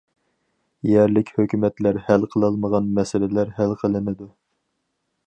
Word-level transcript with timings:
يەرلىك 0.91 1.27
ھۆكۈمەتلەر 1.41 1.99
ھەل 2.07 2.25
قىلالمىغان 2.31 2.87
مەسىلىلەر 2.97 3.53
ھەل 3.61 3.77
قىلىنىدۇ. 3.83 4.29